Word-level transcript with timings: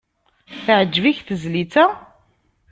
Teɛjeb-ik 0.65 1.17
tezlit-a? 1.27 1.85